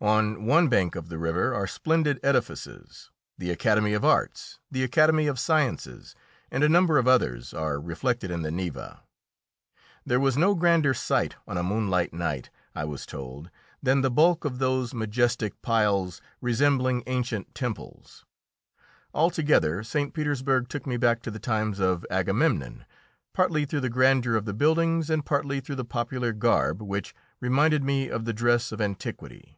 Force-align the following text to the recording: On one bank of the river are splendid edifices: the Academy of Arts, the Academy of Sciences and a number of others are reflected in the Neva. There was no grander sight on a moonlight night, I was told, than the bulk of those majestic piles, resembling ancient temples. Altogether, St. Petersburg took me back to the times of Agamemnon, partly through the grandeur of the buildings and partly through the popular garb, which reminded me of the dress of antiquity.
On 0.00 0.46
one 0.46 0.68
bank 0.68 0.94
of 0.94 1.08
the 1.08 1.18
river 1.18 1.52
are 1.52 1.66
splendid 1.66 2.20
edifices: 2.22 3.10
the 3.36 3.50
Academy 3.50 3.94
of 3.94 4.04
Arts, 4.04 4.60
the 4.70 4.84
Academy 4.84 5.26
of 5.26 5.40
Sciences 5.40 6.14
and 6.52 6.62
a 6.62 6.68
number 6.68 6.98
of 6.98 7.08
others 7.08 7.52
are 7.52 7.80
reflected 7.80 8.30
in 8.30 8.42
the 8.42 8.52
Neva. 8.52 9.02
There 10.06 10.20
was 10.20 10.36
no 10.36 10.54
grander 10.54 10.94
sight 10.94 11.34
on 11.48 11.58
a 11.58 11.64
moonlight 11.64 12.12
night, 12.14 12.48
I 12.76 12.84
was 12.84 13.06
told, 13.06 13.50
than 13.82 14.02
the 14.02 14.10
bulk 14.12 14.44
of 14.44 14.60
those 14.60 14.94
majestic 14.94 15.60
piles, 15.62 16.20
resembling 16.40 17.02
ancient 17.08 17.52
temples. 17.52 18.24
Altogether, 19.12 19.82
St. 19.82 20.14
Petersburg 20.14 20.68
took 20.68 20.86
me 20.86 20.96
back 20.96 21.22
to 21.22 21.30
the 21.32 21.40
times 21.40 21.80
of 21.80 22.06
Agamemnon, 22.08 22.84
partly 23.34 23.64
through 23.64 23.80
the 23.80 23.90
grandeur 23.90 24.36
of 24.36 24.44
the 24.44 24.54
buildings 24.54 25.10
and 25.10 25.26
partly 25.26 25.58
through 25.58 25.74
the 25.74 25.84
popular 25.84 26.32
garb, 26.32 26.80
which 26.82 27.16
reminded 27.40 27.82
me 27.82 28.08
of 28.08 28.26
the 28.26 28.32
dress 28.32 28.70
of 28.70 28.80
antiquity. 28.80 29.56